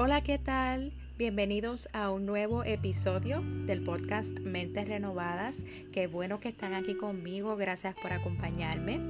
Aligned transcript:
Hola, 0.00 0.20
¿qué 0.20 0.38
tal? 0.38 0.92
Bienvenidos 1.18 1.88
a 1.92 2.10
un 2.10 2.24
nuevo 2.24 2.62
episodio 2.62 3.42
del 3.66 3.82
podcast 3.82 4.38
Mentes 4.38 4.86
Renovadas. 4.86 5.64
Qué 5.92 6.06
bueno 6.06 6.38
que 6.38 6.48
están 6.48 6.72
aquí 6.72 6.94
conmigo, 6.94 7.56
gracias 7.56 7.96
por 7.96 8.12
acompañarme. 8.12 9.00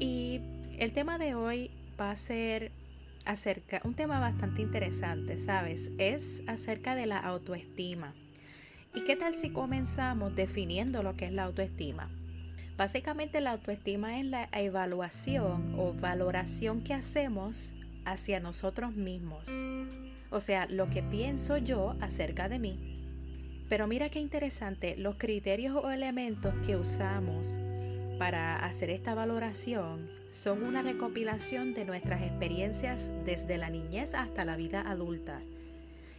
Y 0.00 0.40
el 0.78 0.92
tema 0.92 1.18
de 1.18 1.34
hoy 1.34 1.70
va 2.00 2.12
a 2.12 2.16
ser 2.16 2.72
acerca, 3.26 3.82
un 3.84 3.92
tema 3.92 4.18
bastante 4.18 4.62
interesante, 4.62 5.38
¿sabes? 5.38 5.90
Es 5.98 6.42
acerca 6.46 6.94
de 6.94 7.04
la 7.04 7.18
autoestima. 7.18 8.14
¿Y 8.94 9.02
qué 9.02 9.16
tal 9.16 9.34
si 9.34 9.50
comenzamos 9.50 10.34
definiendo 10.34 11.02
lo 11.02 11.14
que 11.14 11.26
es 11.26 11.32
la 11.32 11.44
autoestima? 11.44 12.08
Básicamente 12.78 13.42
la 13.42 13.50
autoestima 13.50 14.18
es 14.18 14.24
la 14.24 14.48
evaluación 14.52 15.74
o 15.76 15.92
valoración 15.92 16.82
que 16.82 16.94
hacemos 16.94 17.74
hacia 18.06 18.40
nosotros 18.40 18.94
mismos 18.94 19.50
o 20.30 20.40
sea, 20.40 20.66
lo 20.66 20.88
que 20.90 21.02
pienso 21.02 21.56
yo 21.58 21.94
acerca 22.00 22.48
de 22.48 22.58
mí. 22.58 22.78
Pero 23.68 23.86
mira 23.86 24.10
qué 24.10 24.20
interesante, 24.20 24.96
los 24.96 25.16
criterios 25.16 25.74
o 25.74 25.90
elementos 25.90 26.54
que 26.66 26.76
usamos 26.76 27.58
para 28.18 28.64
hacer 28.64 28.90
esta 28.90 29.14
valoración 29.14 30.08
son 30.30 30.62
una 30.62 30.82
recopilación 30.82 31.74
de 31.74 31.84
nuestras 31.84 32.22
experiencias 32.22 33.10
desde 33.24 33.58
la 33.58 33.70
niñez 33.70 34.14
hasta 34.14 34.44
la 34.44 34.56
vida 34.56 34.82
adulta 34.82 35.40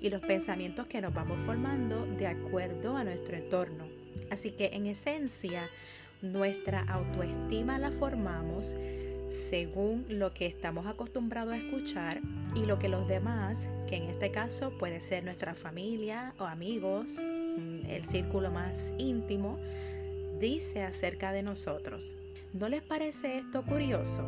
y 0.00 0.10
los 0.10 0.22
pensamientos 0.22 0.86
que 0.86 1.00
nos 1.00 1.14
vamos 1.14 1.38
formando 1.44 2.06
de 2.06 2.26
acuerdo 2.26 2.96
a 2.96 3.04
nuestro 3.04 3.36
entorno. 3.36 3.84
Así 4.30 4.52
que 4.52 4.70
en 4.72 4.86
esencia, 4.86 5.68
nuestra 6.22 6.80
autoestima 6.82 7.78
la 7.78 7.90
formamos 7.90 8.74
según 9.30 10.04
lo 10.08 10.34
que 10.34 10.46
estamos 10.46 10.86
acostumbrados 10.86 11.54
a 11.54 11.56
escuchar 11.56 12.20
y 12.56 12.66
lo 12.66 12.80
que 12.80 12.88
los 12.88 13.06
demás, 13.06 13.68
que 13.88 13.96
en 13.96 14.02
este 14.04 14.32
caso 14.32 14.72
puede 14.76 15.00
ser 15.00 15.22
nuestra 15.22 15.54
familia 15.54 16.34
o 16.40 16.44
amigos, 16.44 17.20
mm, 17.20 17.86
el 17.88 18.04
círculo 18.04 18.50
más 18.50 18.92
íntimo, 18.98 19.56
dice 20.40 20.82
acerca 20.82 21.30
de 21.30 21.44
nosotros. 21.44 22.16
¿No 22.52 22.68
les 22.68 22.82
parece 22.82 23.38
esto 23.38 23.62
curioso? 23.62 24.24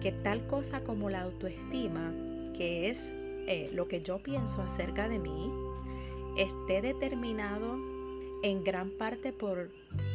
Que 0.00 0.10
tal 0.10 0.42
cosa 0.46 0.80
como 0.80 1.10
la 1.10 1.20
autoestima, 1.20 2.10
que 2.56 2.88
es 2.88 3.12
eh, 3.46 3.68
lo 3.74 3.88
que 3.88 4.00
yo 4.00 4.22
pienso 4.22 4.62
acerca 4.62 5.06
de 5.06 5.18
mí, 5.18 5.52
esté 6.38 6.80
determinado 6.80 7.76
en 8.42 8.64
gran 8.64 8.88
parte 8.88 9.34
por 9.34 9.68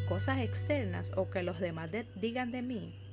cosas 0.10 0.40
externas 0.40 1.12
o 1.16 1.30
que 1.30 1.44
los 1.44 1.60
demás 1.60 1.92
digan 2.20 2.52
de 2.52 2.64
mí 2.64 3.05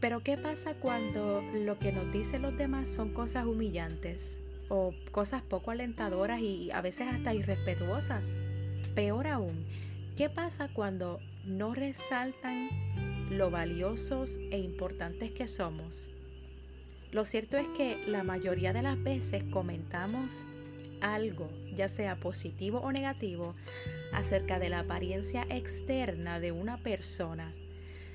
pero 0.00 0.20
¿qué 0.22 0.36
pasa 0.36 0.74
cuando 0.74 1.42
lo 1.64 1.78
que 1.78 1.92
nos 1.92 2.12
dicen 2.12 2.42
los 2.42 2.56
demás 2.56 2.88
son 2.88 3.12
cosas 3.12 3.46
humillantes 3.46 4.38
o 4.68 4.94
cosas 5.10 5.42
poco 5.42 5.70
alentadoras 5.70 6.40
y 6.40 6.70
a 6.70 6.80
veces 6.80 7.08
hasta 7.08 7.34
irrespetuosas? 7.34 8.34
Peor 8.94 9.26
aún, 9.26 9.64
¿qué 10.16 10.28
pasa 10.28 10.68
cuando 10.72 11.18
no 11.46 11.74
resaltan 11.74 12.68
lo 13.30 13.50
valiosos 13.50 14.38
e 14.50 14.58
importantes 14.58 15.32
que 15.32 15.48
somos? 15.48 16.08
Lo 17.10 17.24
cierto 17.24 17.56
es 17.56 17.66
que 17.76 18.04
la 18.06 18.22
mayoría 18.22 18.72
de 18.72 18.82
las 18.82 19.02
veces 19.02 19.42
comentamos 19.44 20.44
algo, 21.00 21.50
ya 21.74 21.88
sea 21.88 22.16
positivo 22.16 22.78
o 22.80 22.92
negativo, 22.92 23.54
acerca 24.12 24.58
de 24.58 24.68
la 24.68 24.80
apariencia 24.80 25.46
externa 25.48 26.38
de 26.38 26.52
una 26.52 26.76
persona 26.76 27.50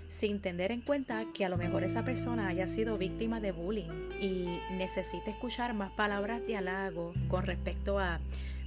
sin 0.09 0.39
tener 0.39 0.71
en 0.71 0.81
cuenta 0.81 1.25
que 1.33 1.45
a 1.45 1.49
lo 1.49 1.57
mejor 1.57 1.83
esa 1.83 2.03
persona 2.05 2.47
haya 2.47 2.67
sido 2.67 2.97
víctima 2.97 3.39
de 3.39 3.51
bullying 3.51 3.89
y 4.21 4.59
necesita 4.71 5.31
escuchar 5.31 5.73
más 5.73 5.91
palabras 5.91 6.45
de 6.45 6.57
halago 6.57 7.13
con 7.28 7.45
respecto 7.45 8.00
a 8.00 8.19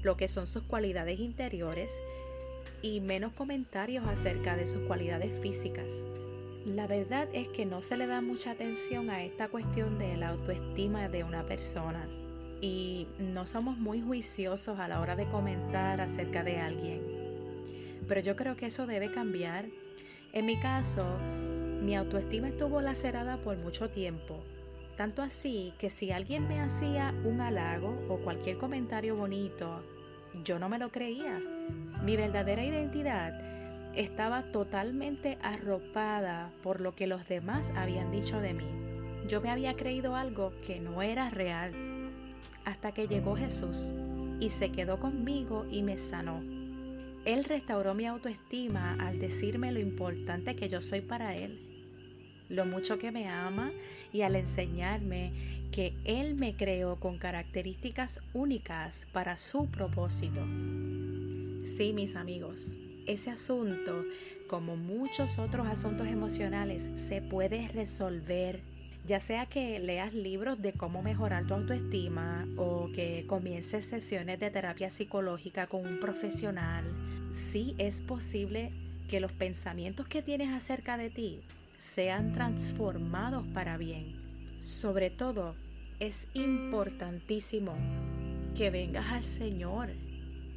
lo 0.02 0.16
que 0.16 0.28
son 0.28 0.46
sus 0.46 0.62
cualidades 0.64 1.20
interiores 1.20 1.90
y 2.82 3.00
menos 3.00 3.32
comentarios 3.32 4.06
acerca 4.06 4.56
de 4.56 4.66
sus 4.66 4.82
cualidades 4.82 5.38
físicas. 5.40 6.02
La 6.66 6.86
verdad 6.86 7.28
es 7.32 7.48
que 7.48 7.64
no 7.64 7.80
se 7.80 7.96
le 7.96 8.06
da 8.06 8.20
mucha 8.20 8.50
atención 8.50 9.08
a 9.10 9.22
esta 9.22 9.48
cuestión 9.48 9.98
de 9.98 10.16
la 10.16 10.30
autoestima 10.30 11.08
de 11.08 11.22
una 11.22 11.42
persona 11.44 12.04
y 12.60 13.06
no 13.18 13.46
somos 13.46 13.78
muy 13.78 14.00
juiciosos 14.00 14.78
a 14.78 14.88
la 14.88 15.00
hora 15.00 15.14
de 15.14 15.26
comentar 15.26 16.00
acerca 16.00 16.42
de 16.42 16.58
alguien. 16.58 17.00
Pero 18.08 18.20
yo 18.20 18.36
creo 18.36 18.56
que 18.56 18.66
eso 18.66 18.86
debe 18.86 19.10
cambiar 19.12 19.66
en 20.36 20.44
mi 20.44 20.58
caso, 20.58 21.02
mi 21.80 21.96
autoestima 21.96 22.48
estuvo 22.48 22.82
lacerada 22.82 23.38
por 23.38 23.56
mucho 23.56 23.88
tiempo, 23.88 24.38
tanto 24.98 25.22
así 25.22 25.72
que 25.78 25.88
si 25.88 26.12
alguien 26.12 26.46
me 26.46 26.60
hacía 26.60 27.14
un 27.24 27.40
halago 27.40 27.96
o 28.10 28.18
cualquier 28.18 28.58
comentario 28.58 29.16
bonito, 29.16 29.80
yo 30.44 30.58
no 30.58 30.68
me 30.68 30.78
lo 30.78 30.90
creía. 30.90 31.40
Mi 32.04 32.18
verdadera 32.18 32.62
identidad 32.62 33.32
estaba 33.96 34.42
totalmente 34.42 35.38
arropada 35.42 36.50
por 36.62 36.82
lo 36.82 36.94
que 36.94 37.06
los 37.06 37.26
demás 37.26 37.72
habían 37.74 38.12
dicho 38.12 38.38
de 38.38 38.52
mí. 38.52 38.66
Yo 39.26 39.40
me 39.40 39.48
había 39.48 39.74
creído 39.74 40.16
algo 40.16 40.52
que 40.66 40.80
no 40.80 41.00
era 41.00 41.30
real, 41.30 41.72
hasta 42.66 42.92
que 42.92 43.08
llegó 43.08 43.36
Jesús 43.36 43.90
y 44.38 44.50
se 44.50 44.70
quedó 44.70 45.00
conmigo 45.00 45.64
y 45.70 45.80
me 45.80 45.96
sanó. 45.96 46.55
Él 47.26 47.42
restauró 47.42 47.92
mi 47.92 48.06
autoestima 48.06 48.94
al 49.00 49.18
decirme 49.18 49.72
lo 49.72 49.80
importante 49.80 50.54
que 50.54 50.68
yo 50.68 50.80
soy 50.80 51.00
para 51.00 51.36
Él, 51.36 51.58
lo 52.48 52.64
mucho 52.64 53.00
que 53.00 53.10
me 53.10 53.28
ama 53.28 53.72
y 54.12 54.22
al 54.22 54.36
enseñarme 54.36 55.32
que 55.72 55.92
Él 56.04 56.36
me 56.36 56.54
creó 56.54 57.00
con 57.00 57.18
características 57.18 58.20
únicas 58.32 59.08
para 59.12 59.38
su 59.38 59.68
propósito. 59.68 60.40
Sí, 61.66 61.92
mis 61.92 62.14
amigos, 62.14 62.76
ese 63.08 63.32
asunto, 63.32 64.04
como 64.48 64.76
muchos 64.76 65.40
otros 65.40 65.66
asuntos 65.66 66.06
emocionales, 66.06 66.88
se 66.94 67.22
puede 67.22 67.66
resolver 67.74 68.60
ya 69.04 69.20
sea 69.20 69.46
que 69.46 69.78
leas 69.78 70.14
libros 70.14 70.60
de 70.60 70.72
cómo 70.72 71.00
mejorar 71.00 71.46
tu 71.46 71.54
autoestima 71.54 72.44
o 72.56 72.88
que 72.92 73.24
comiences 73.28 73.86
sesiones 73.86 74.40
de 74.40 74.50
terapia 74.50 74.90
psicológica 74.90 75.68
con 75.68 75.86
un 75.86 76.00
profesional 76.00 76.84
sí 77.36 77.74
es 77.78 78.00
posible 78.00 78.72
que 79.08 79.20
los 79.20 79.32
pensamientos 79.32 80.08
que 80.08 80.22
tienes 80.22 80.52
acerca 80.52 80.96
de 80.96 81.10
ti 81.10 81.40
sean 81.78 82.32
transformados 82.32 83.46
para 83.48 83.76
bien. 83.76 84.04
Sobre 84.62 85.10
todo, 85.10 85.54
es 86.00 86.26
importantísimo 86.34 87.74
que 88.56 88.70
vengas 88.70 89.12
al 89.12 89.24
Señor 89.24 89.88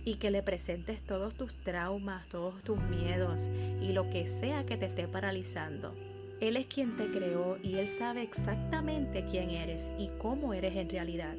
y 0.06 0.16
que 0.16 0.32
le 0.32 0.42
presentes 0.42 1.06
todos 1.06 1.36
tus 1.36 1.54
traumas, 1.64 2.28
todos 2.30 2.62
tus 2.64 2.80
miedos 2.84 3.50
y 3.82 3.92
lo 3.92 4.10
que 4.10 4.28
sea 4.28 4.64
que 4.64 4.78
te 4.78 4.86
esté 4.86 5.08
paralizando. 5.08 5.94
Él 6.42 6.56
es 6.56 6.66
quien 6.68 6.96
te 6.96 7.08
creó 7.08 7.58
y 7.62 7.76
Él 7.76 7.90
sabe 7.90 8.24
exactamente 8.24 9.26
quién 9.30 9.50
eres 9.50 9.92
y 10.00 10.10
cómo 10.18 10.54
eres 10.54 10.76
en 10.78 10.90
realidad. 10.90 11.36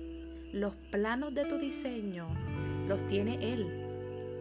Los 0.52 0.74
planos 0.90 1.34
de 1.34 1.46
tu 1.46 1.58
diseño 1.58 2.26
los 2.86 3.00
tiene 3.08 3.54
Él 3.54 3.89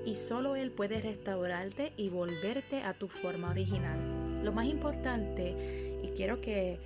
y 0.10 0.16
solo 0.16 0.56
Él 0.56 0.72
puede 0.72 1.00
restaurarte 1.02 1.92
y 1.96 2.10
volverte 2.10 2.82
a 2.82 2.96
tu 2.96 3.08
forma 3.08 3.52
original. 3.52 4.44
Lo 4.44 4.52
más 4.52 4.66
importante, 4.66 5.54
y 6.04 6.08
quiero 6.16 6.42
que 6.42 6.80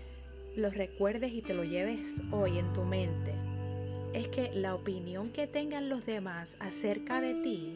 lo 0.57 0.69
recuerdes 0.69 1.31
y 1.31 1.41
te 1.41 1.53
lo 1.53 1.63
lleves 1.63 2.21
hoy 2.31 2.57
en 2.57 2.73
tu 2.73 2.83
mente, 2.83 3.33
es 4.13 4.27
que 4.27 4.51
la 4.53 4.75
opinión 4.75 5.31
que 5.31 5.47
tengan 5.47 5.87
los 5.87 6.05
demás 6.05 6.57
acerca 6.59 7.21
de 7.21 7.35
ti 7.35 7.73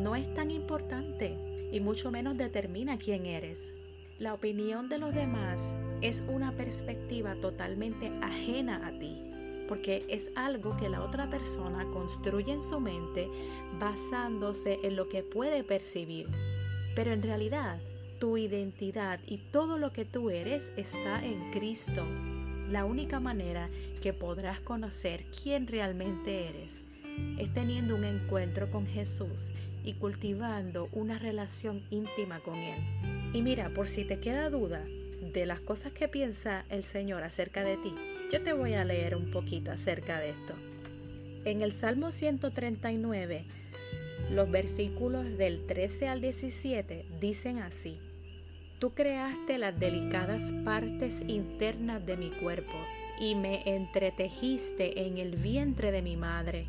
no 0.00 0.16
es 0.16 0.34
tan 0.34 0.50
importante 0.50 1.36
y 1.70 1.78
mucho 1.78 2.10
menos 2.10 2.36
determina 2.36 2.98
quién 2.98 3.26
eres. 3.26 3.72
La 4.18 4.34
opinión 4.34 4.88
de 4.88 4.98
los 4.98 5.14
demás 5.14 5.72
es 6.02 6.24
una 6.26 6.50
perspectiva 6.50 7.36
totalmente 7.36 8.10
ajena 8.22 8.84
a 8.84 8.90
ti 8.90 9.33
porque 9.68 10.04
es 10.08 10.30
algo 10.36 10.76
que 10.76 10.88
la 10.88 11.02
otra 11.02 11.28
persona 11.28 11.84
construye 11.92 12.52
en 12.52 12.62
su 12.62 12.80
mente 12.80 13.28
basándose 13.78 14.78
en 14.82 14.96
lo 14.96 15.08
que 15.08 15.22
puede 15.22 15.64
percibir. 15.64 16.26
Pero 16.94 17.12
en 17.12 17.22
realidad, 17.22 17.78
tu 18.20 18.36
identidad 18.36 19.20
y 19.26 19.38
todo 19.38 19.78
lo 19.78 19.92
que 19.92 20.04
tú 20.04 20.30
eres 20.30 20.72
está 20.76 21.24
en 21.24 21.50
Cristo. 21.52 22.04
La 22.70 22.84
única 22.84 23.20
manera 23.20 23.68
que 24.02 24.12
podrás 24.12 24.60
conocer 24.60 25.24
quién 25.42 25.66
realmente 25.66 26.48
eres 26.48 26.82
es 27.38 27.52
teniendo 27.52 27.94
un 27.94 28.04
encuentro 28.04 28.70
con 28.70 28.86
Jesús 28.86 29.50
y 29.84 29.94
cultivando 29.94 30.88
una 30.92 31.18
relación 31.18 31.82
íntima 31.90 32.40
con 32.40 32.56
Él. 32.56 32.78
Y 33.32 33.42
mira, 33.42 33.68
por 33.70 33.88
si 33.88 34.04
te 34.04 34.18
queda 34.18 34.48
duda 34.50 34.82
de 35.32 35.46
las 35.46 35.60
cosas 35.60 35.92
que 35.92 36.08
piensa 36.08 36.64
el 36.70 36.84
Señor 36.84 37.22
acerca 37.22 37.62
de 37.62 37.76
ti, 37.76 37.92
yo 38.34 38.42
te 38.42 38.52
voy 38.52 38.74
a 38.74 38.84
leer 38.84 39.14
un 39.14 39.30
poquito 39.30 39.70
acerca 39.70 40.18
de 40.18 40.30
esto. 40.30 40.54
En 41.44 41.62
el 41.62 41.70
Salmo 41.70 42.10
139, 42.10 43.44
los 44.32 44.50
versículos 44.50 45.38
del 45.38 45.64
13 45.66 46.08
al 46.08 46.20
17 46.20 47.04
dicen 47.20 47.58
así. 47.60 47.96
Tú 48.80 48.90
creaste 48.90 49.56
las 49.56 49.78
delicadas 49.78 50.52
partes 50.64 51.22
internas 51.28 52.04
de 52.06 52.16
mi 52.16 52.30
cuerpo 52.30 52.72
y 53.20 53.36
me 53.36 53.62
entretejiste 53.72 55.06
en 55.06 55.18
el 55.18 55.36
vientre 55.36 55.92
de 55.92 56.02
mi 56.02 56.16
madre. 56.16 56.66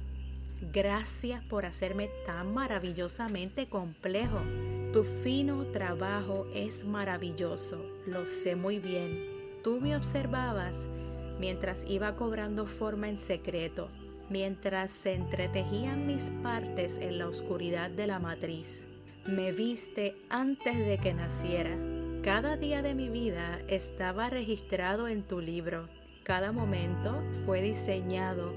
Gracias 0.71 1.44
por 1.45 1.65
hacerme 1.65 2.12
tan 2.27 2.53
maravillosamente 2.53 3.65
complejo. 3.65 4.39
Tu 4.94 5.03
fino 5.03 5.63
trabajo 5.71 6.45
es 6.53 6.85
maravilloso, 6.85 7.83
lo 8.06 8.27
sé 8.27 8.56
muy 8.56 8.77
bien. 8.77 9.19
Tú 9.63 9.81
me 9.81 9.95
observabas 9.95 10.88
mientras 11.39 11.85
iba 11.87 12.15
cobrando 12.15 12.65
forma 12.65 13.09
en 13.09 13.19
secreto, 13.19 13.89
mientras 14.29 14.91
se 14.91 15.13
entretejían 15.13 16.07
mis 16.07 16.29
partes 16.43 16.97
en 16.97 17.19
la 17.19 17.27
oscuridad 17.27 17.89
de 17.89 18.07
la 18.07 18.19
matriz. 18.19 18.85
Me 19.25 19.51
viste 19.51 20.15
antes 20.29 20.77
de 20.77 20.97
que 20.97 21.13
naciera. 21.13 21.75
Cada 22.23 22.57
día 22.57 22.81
de 22.81 22.93
mi 22.93 23.09
vida 23.09 23.59
estaba 23.67 24.29
registrado 24.29 25.07
en 25.07 25.23
tu 25.23 25.41
libro. 25.41 25.87
Cada 26.23 26.51
momento 26.51 27.21
fue 27.45 27.61
diseñado 27.61 28.51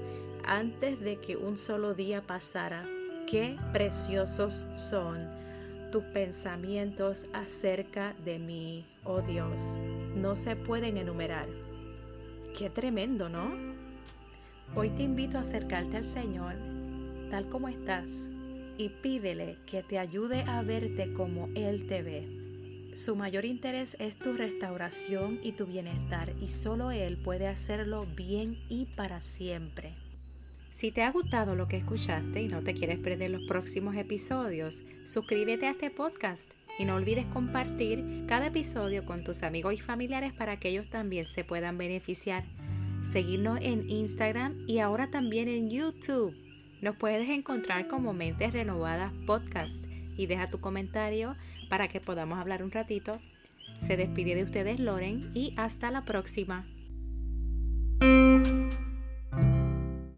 antes 0.45 0.99
de 0.99 1.17
que 1.17 1.37
un 1.37 1.57
solo 1.57 1.93
día 1.93 2.21
pasara. 2.21 2.83
Qué 3.27 3.57
preciosos 3.73 4.65
son 4.73 5.19
tus 5.91 6.03
pensamientos 6.03 7.25
acerca 7.33 8.13
de 8.25 8.39
mí, 8.39 8.85
oh 9.03 9.21
Dios. 9.21 9.77
No 10.15 10.35
se 10.35 10.55
pueden 10.55 10.97
enumerar. 10.97 11.47
Qué 12.59 12.69
tremendo, 12.69 13.29
¿no? 13.29 13.53
Hoy 14.75 14.89
te 14.89 15.03
invito 15.03 15.37
a 15.37 15.41
acercarte 15.41 15.95
al 15.95 16.03
Señor 16.03 16.55
tal 17.31 17.47
como 17.47 17.69
estás 17.69 18.27
y 18.77 18.89
pídele 19.01 19.55
que 19.65 19.81
te 19.81 19.97
ayude 19.97 20.41
a 20.41 20.61
verte 20.61 21.13
como 21.13 21.47
Él 21.55 21.87
te 21.87 22.01
ve. 22.01 22.27
Su 22.93 23.15
mayor 23.15 23.45
interés 23.45 23.95
es 24.01 24.17
tu 24.17 24.33
restauración 24.33 25.39
y 25.41 25.53
tu 25.53 25.67
bienestar 25.67 26.33
y 26.41 26.49
solo 26.49 26.91
Él 26.91 27.15
puede 27.23 27.47
hacerlo 27.47 28.05
bien 28.17 28.57
y 28.67 28.87
para 28.97 29.21
siempre. 29.21 29.93
Si 30.73 30.91
te 30.91 31.03
ha 31.03 31.13
gustado 31.13 31.55
lo 31.55 31.69
que 31.69 31.77
escuchaste 31.77 32.41
y 32.41 32.49
no 32.49 32.61
te 32.61 32.73
quieres 32.73 32.99
perder 32.99 33.31
los 33.31 33.47
próximos 33.47 33.95
episodios, 33.95 34.83
suscríbete 35.05 35.65
a 35.65 35.71
este 35.71 35.91
podcast 35.91 36.51
y 36.79 36.85
no 36.85 36.95
olvides 36.95 37.25
compartir 37.27 38.23
cada 38.25 38.47
episodio 38.47 39.05
con 39.05 39.23
tus 39.23 39.43
amigos 39.43 39.73
y 39.73 39.77
familiares 39.77 40.31
para 40.33 40.57
que 40.57 40.69
ellos 40.69 40.89
también 40.89 41.27
se 41.27 41.43
puedan 41.43 41.77
beneficiar. 41.77 42.43
Seguirnos 43.11 43.59
en 43.61 43.87
Instagram 43.89 44.55
y 44.65 44.79
ahora 44.79 45.07
también 45.07 45.49
en 45.49 45.69
YouTube. 45.69 46.33
Nos 46.81 46.95
puedes 46.95 47.29
encontrar 47.29 47.87
como 47.87 48.13
Mentes 48.13 48.53
Renovadas 48.53 49.11
Podcast 49.27 49.85
y 50.17 50.25
deja 50.27 50.47
tu 50.47 50.59
comentario 50.59 51.35
para 51.69 51.89
que 51.89 51.99
podamos 51.99 52.39
hablar 52.39 52.63
un 52.63 52.71
ratito. 52.71 53.19
Se 53.79 53.97
despide 53.97 54.35
de 54.35 54.43
ustedes 54.43 54.79
Loren 54.79 55.31
y 55.33 55.53
hasta 55.57 55.91
la 55.91 56.01
próxima. 56.01 56.65